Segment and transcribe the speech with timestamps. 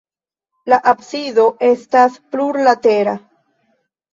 [0.73, 3.17] La absido estas plurlatera.